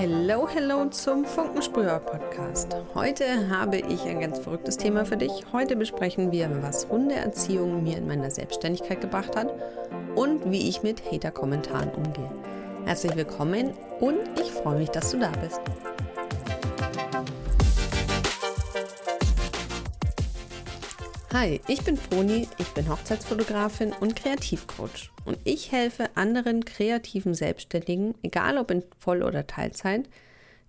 [0.00, 2.74] Hello, hello zum Funkensprüher Podcast.
[2.94, 5.30] Heute habe ich ein ganz verrücktes Thema für dich.
[5.52, 9.52] Heute besprechen wir, was Hundeerziehung mir in meiner Selbstständigkeit gebracht hat
[10.14, 12.30] und wie ich mit Hater-Kommentaren umgehe.
[12.86, 15.60] Herzlich willkommen und ich freue mich, dass du da bist.
[21.32, 28.16] Hi, ich bin Froni, ich bin Hochzeitsfotografin und Kreativcoach und ich helfe anderen kreativen Selbstständigen,
[28.24, 30.08] egal ob in Voll- oder Teilzeit,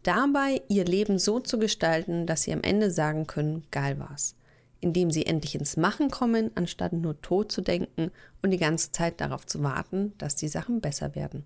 [0.04, 4.36] dabei ihr Leben so zu gestalten, dass sie am Ende sagen können, geil war's.
[4.81, 8.12] Indem sie endlich ins Machen kommen, anstatt nur tot zu denken
[8.44, 11.44] und die ganze Zeit darauf zu warten, dass die Sachen besser werden.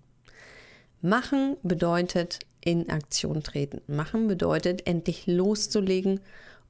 [1.00, 3.80] Machen bedeutet in Aktion treten.
[3.86, 6.20] Machen bedeutet endlich loszulegen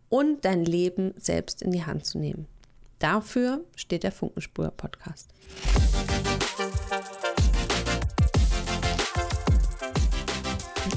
[0.08, 2.46] und dein Leben selbst in die Hand zu nehmen.
[2.98, 5.28] Dafür steht der Funkenspur Podcast.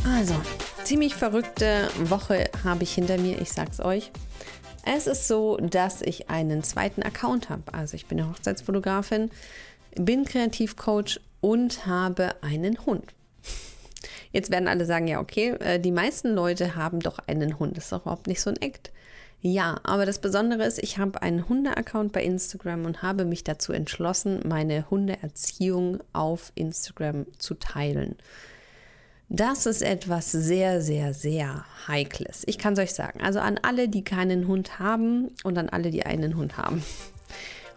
[0.06, 0.36] Also,
[0.84, 4.12] ziemlich verrückte Woche habe ich hinter mir, ich sag's euch.
[4.86, 7.74] Es ist so, dass ich einen zweiten Account habe.
[7.74, 9.30] Also ich bin eine Hochzeitsfotografin,
[9.96, 13.14] bin Kreativcoach und habe einen Hund.
[14.32, 17.78] Jetzt werden alle sagen, ja, okay, äh, die meisten Leute haben doch einen Hund.
[17.78, 18.92] Das ist doch überhaupt nicht so ein Act.
[19.42, 23.72] Ja, aber das Besondere ist, ich habe einen Hunde-Account bei Instagram und habe mich dazu
[23.72, 28.18] entschlossen, meine Hundeerziehung auf Instagram zu teilen.
[29.30, 32.44] Das ist etwas sehr, sehr, sehr Heikles.
[32.48, 33.22] Ich kann es euch sagen.
[33.22, 36.84] Also an alle, die keinen Hund haben und an alle, die einen Hund haben.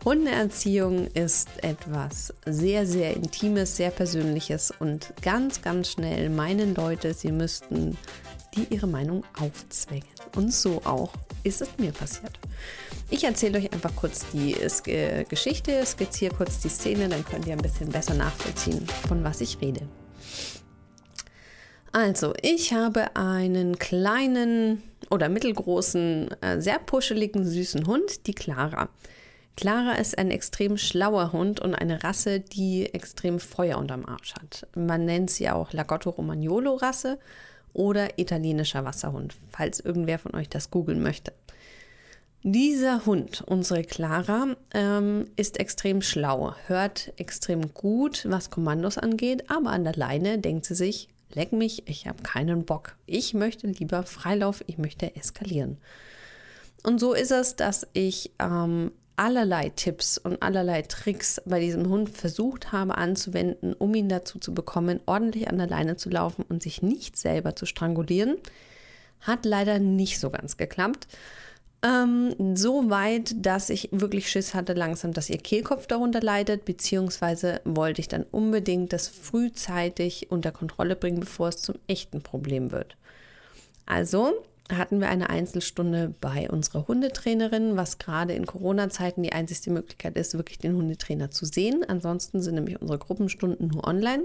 [0.04, 7.30] Hundeerziehung ist etwas sehr, sehr Intimes, sehr Persönliches und ganz, ganz schnell meinen Leute, sie
[7.30, 7.96] müssten
[8.56, 10.08] die ihre Meinung aufzwängen.
[10.34, 11.12] Und so auch
[11.44, 12.38] ist es mir passiert.
[13.10, 17.52] Ich erzähle euch einfach kurz die äh, Geschichte, skizziere kurz die Szene, dann könnt ihr
[17.52, 19.86] ein bisschen besser nachvollziehen, von was ich rede.
[21.92, 28.88] Also, ich habe einen kleinen oder mittelgroßen, äh, sehr puscheligen, süßen Hund, die Clara.
[29.56, 34.66] Clara ist ein extrem schlauer Hund und eine Rasse, die extrem Feuer unterm Arsch hat.
[34.74, 37.18] Man nennt sie auch Lagotto Romagnolo Rasse
[37.74, 41.32] oder italienischer Wasserhund, falls irgendwer von euch das googeln möchte.
[42.44, 49.70] Dieser Hund, unsere Clara, ähm, ist extrem schlau, hört extrem gut, was Kommandos angeht, aber
[49.70, 52.96] an der Leine denkt sie sich, leck mich, ich habe keinen Bock.
[53.06, 55.78] Ich möchte lieber Freilauf, ich möchte eskalieren.
[56.82, 58.90] Und so ist es, dass ich ähm,
[59.22, 64.52] allerlei Tipps und allerlei Tricks bei diesem Hund versucht habe anzuwenden, um ihn dazu zu
[64.52, 68.36] bekommen, ordentlich an der Leine zu laufen und sich nicht selber zu strangulieren.
[69.20, 71.06] Hat leider nicht so ganz geklappt.
[71.84, 77.60] Ähm, so weit, dass ich wirklich Schiss hatte langsam, dass ihr Kehlkopf darunter leidet, beziehungsweise
[77.64, 82.96] wollte ich dann unbedingt das frühzeitig unter Kontrolle bringen, bevor es zum echten Problem wird.
[83.86, 84.32] Also
[84.76, 90.34] hatten wir eine Einzelstunde bei unserer Hundetrainerin, was gerade in Corona-Zeiten die einzigste Möglichkeit ist,
[90.34, 91.84] wirklich den Hundetrainer zu sehen.
[91.86, 94.24] Ansonsten sind nämlich unsere Gruppenstunden nur online.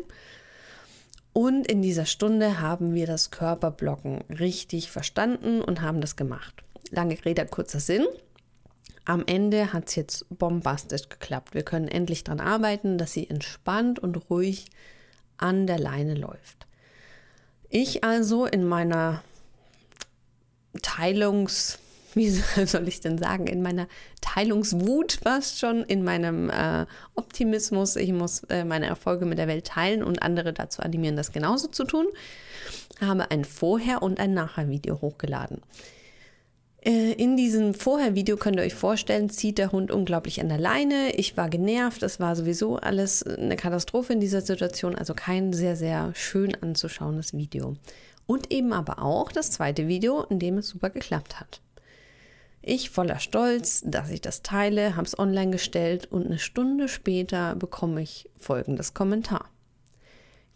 [1.33, 6.63] Und in dieser Stunde haben wir das Körperblocken richtig verstanden und haben das gemacht.
[6.89, 8.05] Lange Rede, kurzer Sinn.
[9.05, 11.53] Am Ende hat es jetzt bombastisch geklappt.
[11.53, 14.65] Wir können endlich daran arbeiten, dass sie entspannt und ruhig
[15.37, 16.67] an der Leine läuft.
[17.69, 19.21] Ich also in meiner
[20.81, 21.79] Teilungs,
[22.13, 22.29] wie
[22.65, 23.87] soll ich denn sagen, in meiner
[24.21, 27.95] Teilungswut fast schon, in meinem äh, Optimismus.
[27.95, 31.67] Ich muss äh, meine Erfolge mit der Welt teilen und andere dazu animieren, das genauso
[31.67, 32.07] zu tun.
[32.99, 35.61] Habe ein Vorher- und ein Nachher-Video hochgeladen.
[36.87, 41.13] Äh, in diesem Vorher-Video könnt ihr euch vorstellen, zieht der Hund unglaublich an der Leine.
[41.15, 45.75] Ich war genervt, es war sowieso alles eine Katastrophe in dieser Situation, also kein sehr,
[45.75, 47.75] sehr schön anzuschauendes Video.
[48.27, 51.61] Und eben aber auch das zweite Video, in dem es super geklappt hat.
[52.61, 57.55] Ich voller Stolz, dass ich das teile, habe es online gestellt und eine Stunde später
[57.55, 59.49] bekomme ich folgendes Kommentar.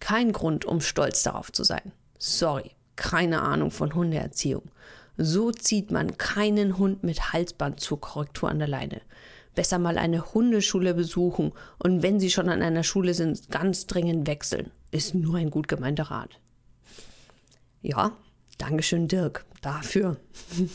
[0.02, 1.94] Kein Grund, um stolz darauf zu sein.
[2.18, 4.64] Sorry, keine Ahnung von Hundeerziehung.
[5.18, 9.02] So zieht man keinen Hund mit Halsband zur Korrektur an der Leine.
[9.56, 14.28] Besser mal eine Hundeschule besuchen und wenn Sie schon an einer Schule sind, ganz dringend
[14.28, 14.72] wechseln.
[14.92, 16.40] Ist nur ein gut gemeinter Rat.
[17.82, 18.16] Ja,
[18.62, 20.18] Dankeschön, Dirk, dafür.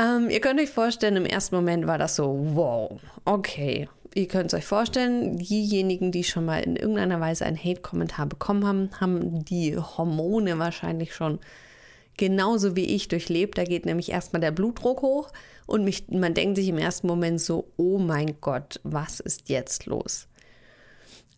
[0.00, 3.88] ähm, ihr könnt euch vorstellen, im ersten Moment war das so, wow, okay.
[4.12, 8.66] Ihr könnt es euch vorstellen, diejenigen, die schon mal in irgendeiner Weise einen Hate-Kommentar bekommen
[8.66, 11.38] haben, haben die Hormone wahrscheinlich schon
[12.16, 13.56] genauso wie ich durchlebt.
[13.56, 15.30] Da geht nämlich erstmal der Blutdruck hoch
[15.66, 19.86] und mich, man denkt sich im ersten Moment so, oh mein Gott, was ist jetzt
[19.86, 20.26] los?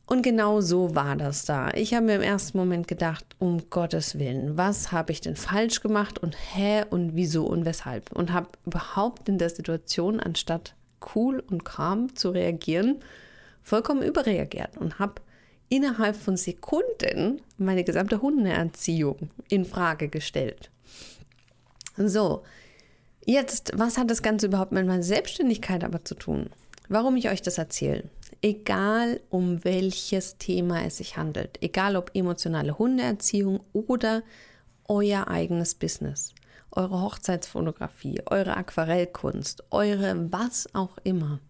[0.06, 1.70] Und genau so war das da.
[1.74, 5.80] Ich habe mir im ersten Moment gedacht, um Gottes Willen, was habe ich denn falsch
[5.80, 8.12] gemacht und hä und wieso und weshalb?
[8.12, 10.76] Und habe überhaupt in der Situation, anstatt
[11.14, 13.00] cool und calm zu reagieren,
[13.62, 15.22] vollkommen überreagiert und habe
[15.68, 20.70] innerhalb von Sekunden meine gesamte Hundeerziehung in Frage gestellt.
[21.96, 22.44] So,
[23.24, 26.50] jetzt, was hat das Ganze überhaupt mit meiner Selbstständigkeit aber zu tun?
[26.88, 28.04] Warum ich euch das erzähle?
[28.42, 34.22] Egal um welches Thema es sich handelt, egal ob emotionale Hundeerziehung oder
[34.84, 36.32] euer eigenes Business,
[36.70, 41.40] eure Hochzeitsfotografie, eure Aquarellkunst, eure was auch immer.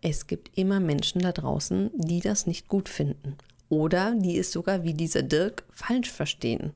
[0.00, 3.36] Es gibt immer Menschen da draußen, die das nicht gut finden
[3.68, 6.72] oder die es sogar wie dieser Dirk falsch verstehen.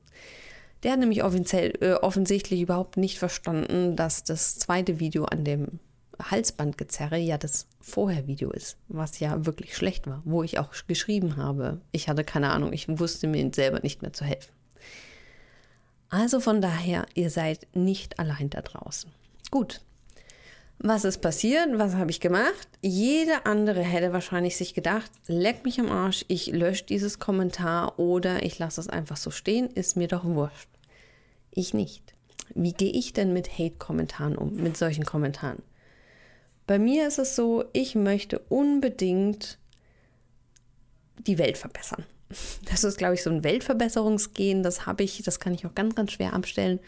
[0.83, 5.79] Der hat nämlich äh, offensichtlich überhaupt nicht verstanden, dass das zweite Video an dem
[6.21, 11.81] Halsbandgezerre ja das Vorher-Video ist, was ja wirklich schlecht war, wo ich auch geschrieben habe.
[11.91, 14.51] Ich hatte keine Ahnung, ich wusste mir selber nicht mehr zu helfen.
[16.09, 19.11] Also von daher, ihr seid nicht allein da draußen.
[19.51, 19.81] Gut.
[20.79, 21.67] Was ist passiert?
[21.73, 22.67] Was habe ich gemacht?
[22.81, 28.43] Jede andere hätte wahrscheinlich sich gedacht, leck mich am Arsch, ich lösche dieses Kommentar oder
[28.43, 30.69] ich lasse es einfach so stehen, ist mir doch wurscht.
[31.51, 32.13] Ich nicht.
[32.53, 35.63] Wie gehe ich denn mit Hate-Kommentaren um, mit solchen Kommentaren?
[36.67, 39.57] Bei mir ist es so, ich möchte unbedingt
[41.17, 42.05] die Welt verbessern.
[42.69, 44.61] Das ist, glaube ich, so ein Weltverbesserungsgehen.
[44.61, 46.79] Das habe ich, das kann ich auch ganz, ganz schwer abstellen.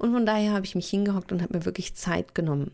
[0.00, 2.72] Und von daher habe ich mich hingehockt und habe mir wirklich Zeit genommen.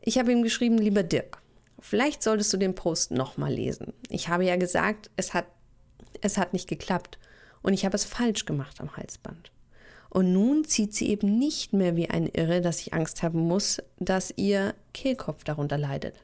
[0.00, 1.42] Ich habe ihm geschrieben, lieber Dirk,
[1.80, 3.92] vielleicht solltest du den Post nochmal lesen.
[4.08, 5.46] Ich habe ja gesagt, es hat,
[6.22, 7.18] es hat nicht geklappt
[7.62, 9.50] und ich habe es falsch gemacht am Halsband.
[10.14, 13.82] Und nun zieht sie eben nicht mehr wie ein Irre, dass ich Angst haben muss,
[13.98, 16.14] dass ihr Kehlkopf darunter leidet.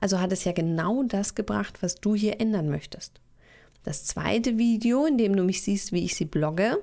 [0.00, 3.20] Also hat es ja genau das gebracht, was du hier ändern möchtest.
[3.82, 6.78] Das zweite Video, in dem du mich siehst, wie ich sie blogge,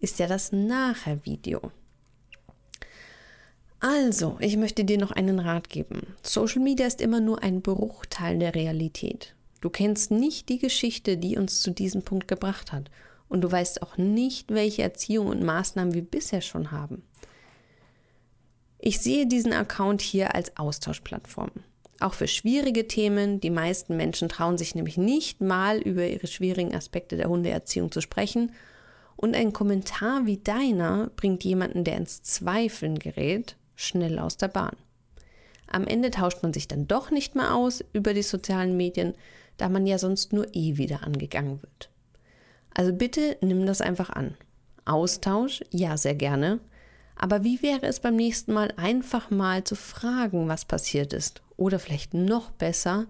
[0.00, 1.72] ist ja das Nachher-Video.
[3.80, 6.14] Also, ich möchte dir noch einen Rat geben.
[6.22, 9.34] Social Media ist immer nur ein Bruchteil der Realität.
[9.62, 12.90] Du kennst nicht die Geschichte, die uns zu diesem Punkt gebracht hat
[13.30, 17.02] und du weißt auch nicht, welche Erziehung und Maßnahmen wir bisher schon haben.
[18.78, 21.50] Ich sehe diesen Account hier als Austauschplattform.
[22.00, 23.40] Auch für schwierige Themen.
[23.40, 28.00] Die meisten Menschen trauen sich nämlich nicht mal über ihre schwierigen Aspekte der Hundeerziehung zu
[28.00, 28.52] sprechen.
[29.16, 34.76] Und ein Kommentar wie deiner bringt jemanden, der ins Zweifeln gerät, schnell aus der Bahn.
[35.66, 39.14] Am Ende tauscht man sich dann doch nicht mehr aus über die sozialen Medien,
[39.58, 41.89] da man ja sonst nur eh wieder angegangen wird.
[42.80, 44.38] Also bitte nimm das einfach an.
[44.86, 46.60] Austausch, ja, sehr gerne.
[47.14, 51.42] Aber wie wäre es beim nächsten Mal einfach mal zu fragen, was passiert ist?
[51.58, 53.06] Oder vielleicht noch besser,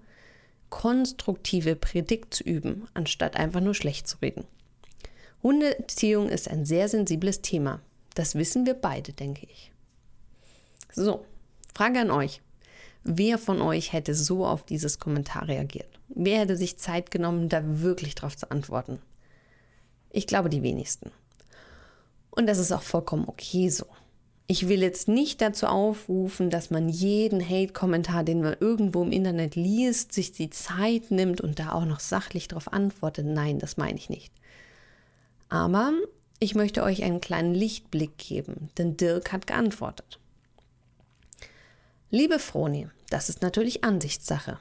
[0.71, 4.43] konstruktive Predigt zu üben, anstatt einfach nur schlecht zu reden.
[5.45, 7.81] Hundeerziehung ist ein sehr sensibles Thema.
[8.17, 9.71] Das wissen wir beide, denke ich.
[10.93, 11.25] So,
[11.73, 12.43] Frage an euch.
[13.05, 16.01] Wer von euch hätte so auf dieses Kommentar reagiert?
[16.09, 18.99] Wer hätte sich Zeit genommen, da wirklich drauf zu antworten?
[20.11, 21.11] Ich glaube die wenigsten.
[22.31, 23.87] Und das ist auch vollkommen okay so.
[24.47, 29.55] Ich will jetzt nicht dazu aufrufen, dass man jeden Hate-Kommentar, den man irgendwo im Internet
[29.55, 33.27] liest, sich die Zeit nimmt und da auch noch sachlich darauf antwortet.
[33.27, 34.33] Nein, das meine ich nicht.
[35.49, 35.93] Aber
[36.41, 40.19] ich möchte euch einen kleinen Lichtblick geben, denn Dirk hat geantwortet.
[42.11, 44.59] Liebe Froni, das ist natürlich Ansichtssache.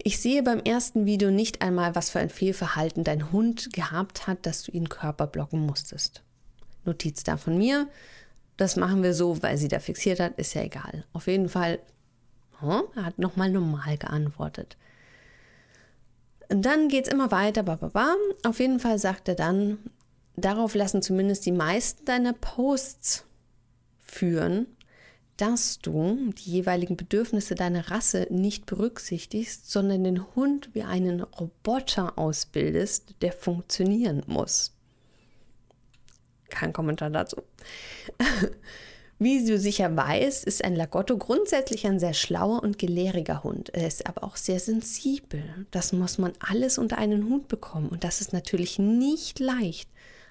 [0.00, 4.46] Ich sehe beim ersten Video nicht einmal, was für ein Fehlverhalten dein Hund gehabt hat,
[4.46, 6.22] dass du ihn körperblocken musstest.
[6.84, 7.88] Notiz da von mir.
[8.56, 11.04] Das machen wir so, weil sie da fixiert hat, ist ja egal.
[11.12, 11.80] Auf jeden Fall,
[12.62, 14.76] oh, er hat nochmal normal geantwortet.
[16.48, 18.14] Und dann geht es immer weiter, bababa.
[18.44, 19.78] Auf jeden Fall sagt er dann,
[20.36, 23.24] darauf lassen zumindest die meisten deiner Posts
[24.00, 24.66] führen,
[25.38, 32.18] dass du die jeweiligen Bedürfnisse deiner Rasse nicht berücksichtigst, sondern den Hund wie einen Roboter
[32.18, 34.74] ausbildest, der funktionieren muss.
[36.50, 37.42] Kein Kommentar dazu.
[39.20, 43.70] Wie du sicher weißt, ist ein Lagotto grundsätzlich ein sehr schlauer und gelehriger Hund.
[43.74, 45.42] Er ist aber auch sehr sensibel.
[45.72, 47.88] Das muss man alles unter einen Hut bekommen.
[47.88, 49.90] Und das ist natürlich nicht leicht.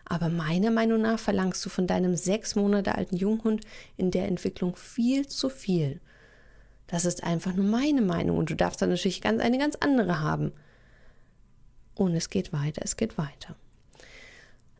[0.09, 3.61] Aber meiner Meinung nach verlangst du von deinem sechs Monate alten Junghund
[3.97, 5.99] in der Entwicklung viel zu viel.
[6.87, 10.21] Das ist einfach nur meine Meinung und du darfst dann natürlich ganz, eine ganz andere
[10.21, 10.53] haben.
[11.95, 13.55] Und es geht weiter, es geht weiter.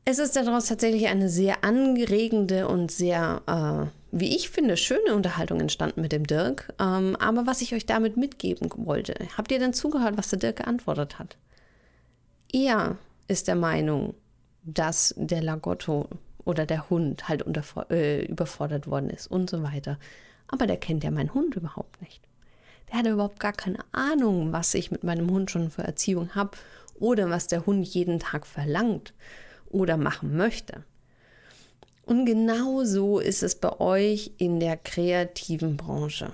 [0.06, 5.60] Es ist daraus tatsächlich eine sehr angeregende und sehr, äh, wie ich finde, schöne Unterhaltung
[5.60, 6.74] entstanden mit dem Dirk.
[6.80, 10.58] Ähm, aber was ich euch damit mitgeben wollte, habt ihr denn zugehört, was der Dirk
[10.58, 11.36] geantwortet hat?
[12.54, 14.14] Er ist der Meinung,
[14.68, 16.08] dass der Lagotto
[16.44, 19.98] oder der Hund halt unter, äh, überfordert worden ist und so weiter.
[20.48, 22.22] Aber der kennt ja meinen Hund überhaupt nicht.
[22.90, 26.58] Der hat überhaupt gar keine Ahnung, was ich mit meinem Hund schon für Erziehung habe
[27.00, 29.14] oder was der Hund jeden Tag verlangt
[29.70, 30.84] oder machen möchte.
[32.06, 36.32] Und genau so ist es bei euch in der kreativen Branche.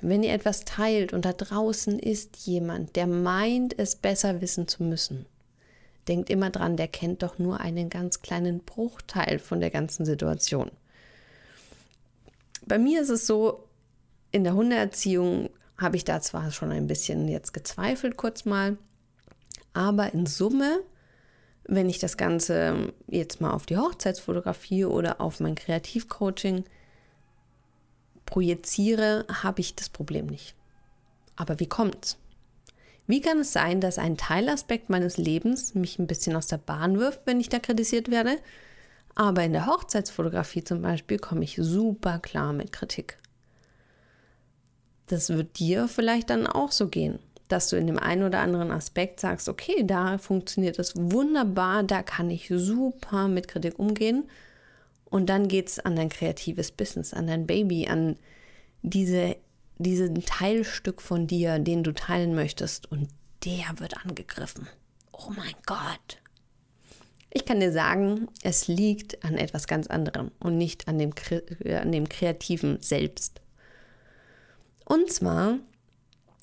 [0.00, 4.84] Wenn ihr etwas teilt und da draußen ist jemand, der meint, es besser wissen zu
[4.84, 5.26] müssen,
[6.08, 10.70] denkt immer dran, der kennt doch nur einen ganz kleinen Bruchteil von der ganzen Situation.
[12.66, 13.64] Bei mir ist es so,
[14.32, 18.76] in der Hundeerziehung habe ich da zwar schon ein bisschen jetzt gezweifelt kurz mal,
[19.72, 20.80] aber in Summe,
[21.64, 26.64] wenn ich das Ganze jetzt mal auf die Hochzeitsfotografie oder auf mein Kreativcoaching
[28.24, 30.54] projiziere, habe ich das Problem nicht.
[31.36, 32.18] Aber wie kommt's?
[33.06, 36.98] Wie kann es sein, dass ein Teilaspekt meines Lebens mich ein bisschen aus der Bahn
[36.98, 38.38] wirft, wenn ich da kritisiert werde?
[39.14, 43.18] Aber in der Hochzeitsfotografie zum Beispiel komme ich super klar mit Kritik.
[45.06, 48.72] Das wird dir vielleicht dann auch so gehen, dass du in dem einen oder anderen
[48.72, 54.24] Aspekt sagst, okay, da funktioniert es wunderbar, da kann ich super mit Kritik umgehen.
[55.04, 58.16] Und dann geht es an dein kreatives Business, an dein Baby, an
[58.82, 59.36] diese
[59.78, 63.08] diesen Teilstück von dir, den du teilen möchtest, und
[63.44, 64.68] der wird angegriffen.
[65.12, 66.18] Oh mein Gott.
[67.30, 71.12] Ich kann dir sagen, es liegt an etwas ganz anderem und nicht an dem,
[71.64, 73.42] äh, an dem Kreativen selbst.
[74.86, 75.58] Und zwar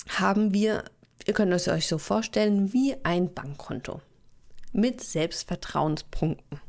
[0.08, 0.84] haben wir,
[1.26, 4.02] ihr könnt es euch so vorstellen, wie ein Bankkonto
[4.72, 6.60] mit Selbstvertrauenspunkten.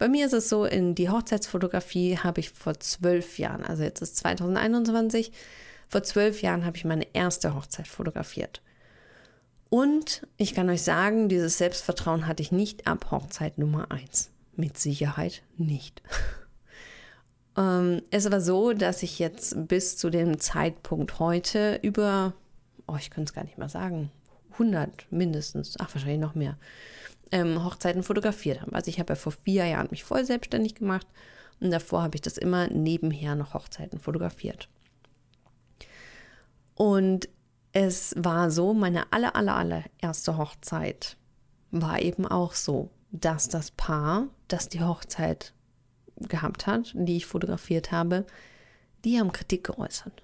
[0.00, 4.00] Bei mir ist es so, in die Hochzeitsfotografie habe ich vor zwölf Jahren, also jetzt
[4.00, 5.30] ist 2021,
[5.90, 8.62] vor zwölf Jahren habe ich meine erste Hochzeit fotografiert.
[9.68, 14.30] Und ich kann euch sagen, dieses Selbstvertrauen hatte ich nicht ab Hochzeit Nummer eins.
[14.56, 16.00] Mit Sicherheit nicht.
[17.58, 22.32] ähm, es war so, dass ich jetzt bis zu dem Zeitpunkt heute über,
[22.86, 24.10] oh, ich könnte es gar nicht mal sagen,
[24.52, 26.56] 100 mindestens, ach wahrscheinlich noch mehr,
[27.32, 28.74] ähm, Hochzeiten fotografiert habe.
[28.74, 31.06] Also ich habe ja vor vier Jahren mich voll selbstständig gemacht
[31.60, 34.68] und davor habe ich das immer nebenher noch Hochzeiten fotografiert.
[36.74, 37.28] Und
[37.72, 41.16] es war so, meine aller, aller, aller erste Hochzeit
[41.70, 45.52] war eben auch so, dass das Paar, das die Hochzeit
[46.16, 48.26] gehabt hat, die ich fotografiert habe,
[49.04, 50.22] die haben Kritik geäußert.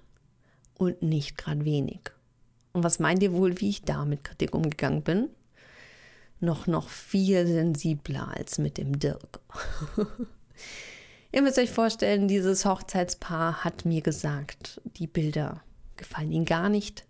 [0.73, 2.11] Und nicht gerade wenig.
[2.71, 5.29] Und was meint ihr wohl, wie ich da mit Kritik umgegangen bin?
[6.39, 9.39] Noch, noch viel sensibler als mit dem Dirk.
[11.31, 15.61] Ihr müsst euch vorstellen, dieses Hochzeitspaar hat mir gesagt, die Bilder
[15.97, 17.05] gefallen ihnen gar nicht.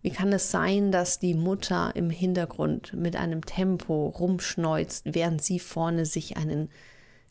[0.00, 5.58] Wie kann es sein, dass die Mutter im Hintergrund mit einem Tempo rumschneuzt, während sie
[5.58, 6.70] vorne sich einen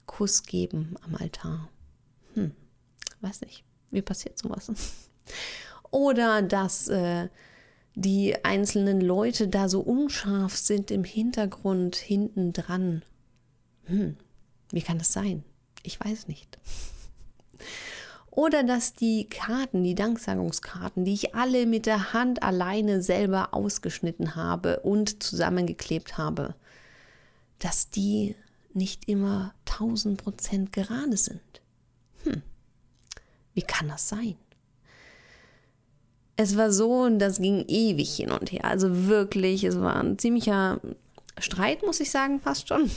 [0.06, 1.70] Kuss geben am Altar?
[2.34, 2.52] Hm,
[3.22, 3.64] weiß nicht.
[3.90, 4.70] Wie passiert sowas?
[5.92, 7.30] Oder dass äh,
[8.00, 13.02] die einzelnen Leute da so unscharf sind im Hintergrund, hinten dran.
[13.86, 14.18] Hm,
[14.70, 15.44] wie kann das sein?
[15.82, 16.60] Ich weiß nicht.
[18.30, 24.36] Oder dass die Karten, die Danksagungskarten, die ich alle mit der Hand alleine selber ausgeschnitten
[24.36, 26.54] habe und zusammengeklebt habe,
[27.58, 28.36] dass die
[28.76, 31.42] nicht immer 1000 Prozent gerade sind.
[32.26, 32.44] Hm,
[33.56, 34.36] wie kann das sein?
[36.38, 38.66] Es war so und das ging ewig hin und her.
[38.66, 40.80] Also wirklich, es war ein ziemlicher
[41.40, 42.90] Streit, muss ich sagen, fast schon.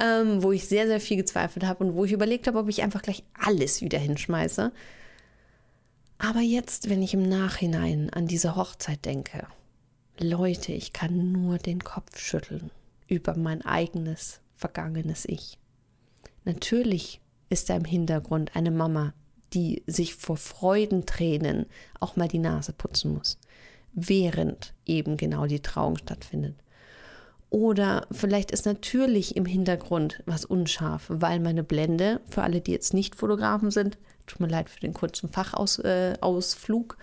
[0.00, 2.82] Ähm, wo ich sehr, sehr viel gezweifelt habe und wo ich überlegt habe, ob ich
[2.82, 4.72] einfach gleich alles wieder hinschmeiße.
[6.18, 9.46] Aber jetzt, wenn ich im Nachhinein an diese Hochzeit denke,
[10.18, 12.70] Leute, ich kann nur den Kopf schütteln
[13.08, 15.58] über mein eigenes, vergangenes Ich.
[16.44, 19.12] Natürlich ist da im Hintergrund eine Mama,
[19.52, 21.66] die sich vor Freudentränen
[21.98, 23.38] auch mal die Nase putzen muss,
[23.92, 26.54] während eben genau die Trauung stattfindet.
[27.50, 32.94] Oder vielleicht ist natürlich im Hintergrund was unscharf, weil meine Blende, für alle, die jetzt
[32.94, 37.02] nicht Fotografen sind, tut mir leid für den kurzen Fachausflug, äh,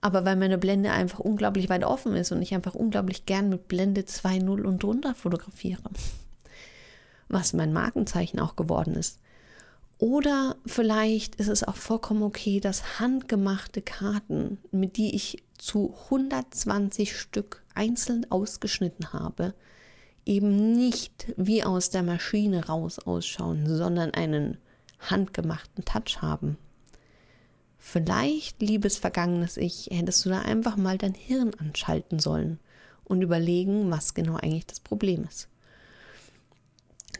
[0.00, 3.66] aber weil meine Blende einfach unglaublich weit offen ist und ich einfach unglaublich gern mit
[3.66, 5.82] Blende 2.0 und drunter fotografiere.
[7.28, 9.18] Was mein Markenzeichen auch geworden ist.
[10.04, 17.18] Oder vielleicht ist es auch vollkommen okay, dass handgemachte Karten, mit die ich zu 120
[17.18, 19.54] Stück einzeln ausgeschnitten habe,
[20.26, 24.58] eben nicht wie aus der Maschine raus ausschauen, sondern einen
[25.00, 26.58] handgemachten Touch haben.
[27.78, 32.60] Vielleicht, liebes vergangenes Ich, hättest du da einfach mal dein Hirn anschalten sollen
[33.04, 35.48] und überlegen, was genau eigentlich das Problem ist.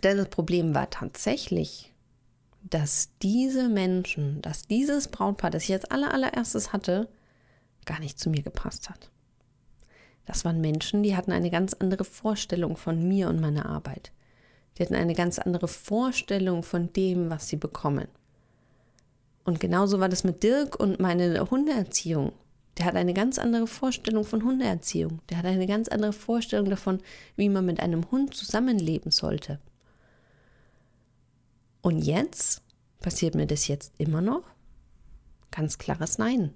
[0.02, 1.93] Denn das Problem war tatsächlich,
[2.71, 7.09] dass diese Menschen, dass dieses Brautpaar, das ich als allererstes hatte,
[7.85, 9.11] gar nicht zu mir gepasst hat.
[10.26, 14.12] Das waren Menschen, die hatten eine ganz andere Vorstellung von mir und meiner Arbeit.
[14.76, 18.09] Die hatten eine ganz andere Vorstellung von dem, was sie bekommen.
[19.44, 22.33] Und genauso war das mit Dirk und meine Hundeerziehung.
[22.78, 25.21] Der hat eine ganz andere Vorstellung von Hundeerziehung.
[25.28, 27.00] Der hat eine ganz andere Vorstellung davon,
[27.37, 29.61] wie man mit einem Hund zusammenleben sollte.
[31.84, 32.62] Und jetzt
[33.00, 34.42] passiert mir das jetzt immer noch?
[35.50, 36.54] Ganz klares Nein.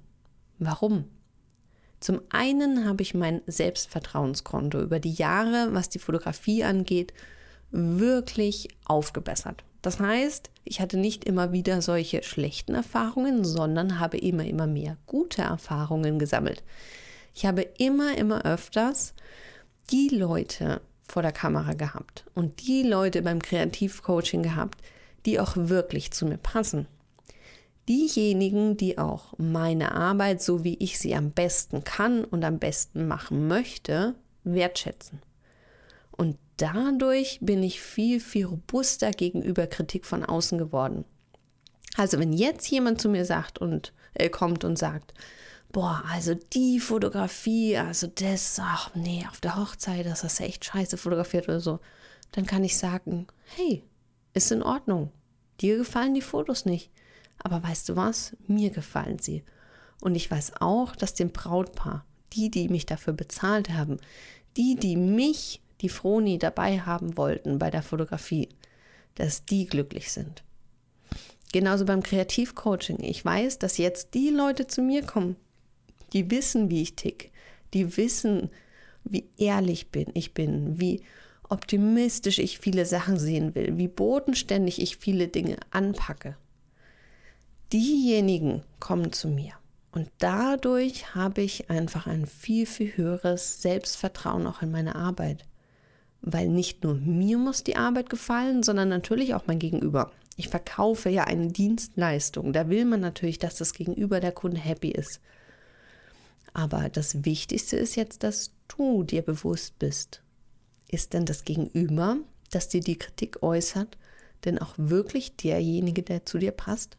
[0.59, 1.05] Warum?
[2.01, 7.13] Zum einen habe ich mein Selbstvertrauenskonto über die Jahre, was die Fotografie angeht,
[7.71, 9.65] wirklich aufgebessert.
[9.83, 14.97] Das heißt, ich hatte nicht immer wieder solche schlechten Erfahrungen, sondern habe immer, immer mehr
[15.05, 16.65] gute Erfahrungen gesammelt.
[17.35, 19.13] Ich habe immer, immer öfters
[19.91, 24.83] die Leute vor der Kamera gehabt und die Leute beim Kreativcoaching gehabt,
[25.27, 26.87] die auch wirklich zu mir passen
[27.89, 33.09] diejenigen, die auch meine Arbeit, so wie ich sie am besten kann und am besten
[33.09, 35.23] machen möchte, wertschätzen.
[36.11, 41.05] Und dadurch bin ich viel, viel robuster gegenüber Kritik von außen geworden.
[41.97, 45.15] Also wenn jetzt jemand zu mir sagt und äh, kommt und sagt,
[45.73, 50.65] boah, also die Fotografie, also das, ach nee, auf der Hochzeit, das hast du echt
[50.65, 51.81] scheiße fotografiert oder so,
[52.33, 53.83] dann kann ich sagen, hey,
[54.39, 55.13] ist in Ordnung.
[55.61, 56.91] Dir gefallen die Fotos nicht.
[57.39, 58.37] Aber weißt du was?
[58.47, 59.45] Mir gefallen sie.
[60.01, 63.99] Und ich weiß auch, dass dem Brautpaar, die, die mich dafür bezahlt haben,
[64.57, 68.49] die, die mich, die Froni, dabei haben wollten bei der Fotografie,
[69.15, 70.43] dass die glücklich sind.
[71.53, 73.01] Genauso beim Kreativcoaching.
[73.01, 75.37] Ich weiß, dass jetzt die Leute zu mir kommen,
[76.13, 77.33] die wissen, wie ich tick,
[77.75, 78.51] die wissen,
[79.05, 81.03] wie ehrlich bin ich bin, wie
[81.49, 86.37] optimistisch ich viele Sachen sehen will, wie bodenständig ich viele Dinge anpacke
[87.73, 89.53] diejenigen kommen zu mir.
[89.93, 95.45] Und dadurch habe ich einfach ein viel, viel höheres Selbstvertrauen auch in meine Arbeit.
[96.21, 100.13] Weil nicht nur mir muss die Arbeit gefallen, sondern natürlich auch mein Gegenüber.
[100.37, 102.53] Ich verkaufe ja eine Dienstleistung.
[102.53, 105.21] Da will man natürlich, dass das Gegenüber der Kunde happy ist.
[106.53, 110.23] Aber das Wichtigste ist jetzt, dass du dir bewusst bist.
[110.89, 112.17] Ist denn das Gegenüber,
[112.51, 113.99] das dir die Kritik äußert,
[114.45, 116.97] denn auch wirklich derjenige, der zu dir passt?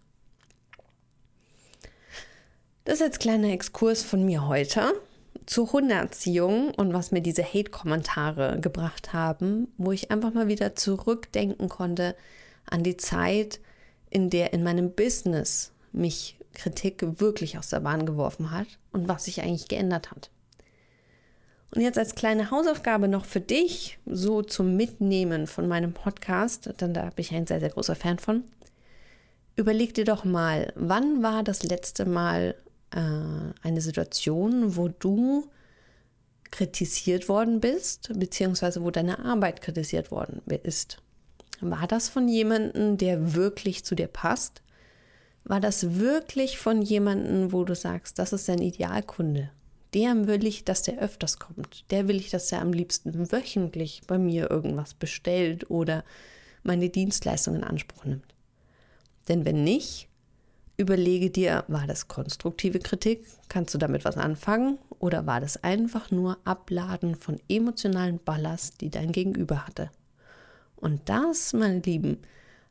[2.85, 4.93] Das ist jetzt kleiner Exkurs von mir heute
[5.45, 11.69] zur Hundeerziehung und was mir diese Hate-Kommentare gebracht haben, wo ich einfach mal wieder zurückdenken
[11.69, 12.15] konnte
[12.65, 13.59] an die Zeit,
[14.11, 19.25] in der in meinem Business mich Kritik wirklich aus der Bahn geworfen hat und was
[19.25, 20.29] sich eigentlich geändert hat.
[21.73, 26.93] Und jetzt als kleine Hausaufgabe noch für dich, so zum Mitnehmen von meinem Podcast, denn
[26.93, 28.43] da bin ich ein sehr, sehr großer Fan von.
[29.55, 32.55] Überleg dir doch mal, wann war das letzte Mal
[32.91, 32.99] äh,
[33.61, 35.47] eine Situation, wo du
[36.49, 40.97] kritisiert worden bist, beziehungsweise wo deine Arbeit kritisiert worden ist.
[41.61, 44.63] War das von jemandem, der wirklich zu dir passt?
[45.43, 49.51] War das wirklich von jemandem, wo du sagst, das ist dein Idealkunde?
[49.93, 51.85] Der will ich, dass der öfters kommt.
[51.91, 56.03] Der will ich, dass er am liebsten wöchentlich bei mir irgendwas bestellt oder
[56.63, 58.35] meine Dienstleistung in Anspruch nimmt.
[59.27, 60.09] Denn wenn nicht,
[60.79, 63.25] Überlege dir, war das konstruktive Kritik?
[63.49, 64.77] Kannst du damit was anfangen?
[64.99, 69.91] Oder war das einfach nur Abladen von emotionalen Ballast, die dein Gegenüber hatte?
[70.77, 72.19] Und das, meine Lieben,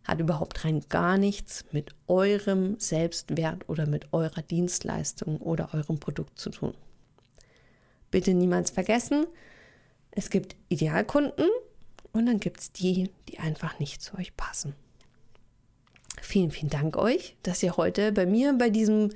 [0.04, 6.38] hat überhaupt rein gar nichts mit eurem Selbstwert oder mit eurer Dienstleistung oder eurem Produkt
[6.38, 6.72] zu tun.
[8.10, 9.26] Bitte niemals vergessen,
[10.10, 11.46] es gibt Idealkunden
[12.12, 14.74] und dann gibt es die, die einfach nicht zu euch passen.
[16.20, 19.10] Vielen, vielen Dank euch, dass ihr heute bei mir bei diesem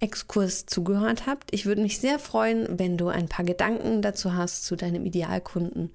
[0.00, 1.52] Exkurs zugehört habt.
[1.52, 5.90] Ich würde mich sehr freuen, wenn du ein paar Gedanken dazu hast zu deinem Idealkunden,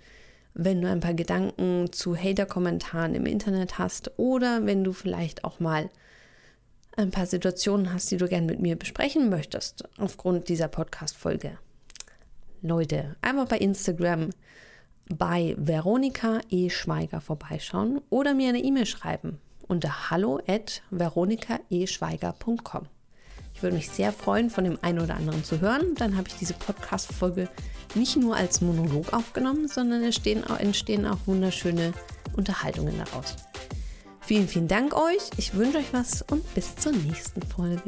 [0.53, 5.59] wenn du ein paar Gedanken zu Hater-Kommentaren im Internet hast oder wenn du vielleicht auch
[5.59, 5.89] mal
[6.95, 11.57] ein paar Situationen hast, die du gerne mit mir besprechen möchtest aufgrund dieser Podcast-Folge.
[12.67, 14.29] Leute, einmal bei Instagram
[15.07, 16.69] bei Veronika E.
[16.69, 22.87] Schweiger vorbeischauen oder mir eine E-Mail schreiben unter hallo at veronikaeschweiger.com.
[23.53, 25.95] Ich würde mich sehr freuen, von dem einen oder anderen zu hören.
[25.95, 27.49] Dann habe ich diese Podcast-Folge
[27.95, 31.93] nicht nur als Monolog aufgenommen, sondern entstehen auch, entstehen auch wunderschöne
[32.35, 33.35] Unterhaltungen daraus.
[34.19, 35.29] Vielen, vielen Dank euch.
[35.37, 37.83] Ich wünsche euch was und bis zur nächsten Folge.